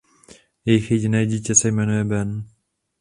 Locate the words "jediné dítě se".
0.91-1.67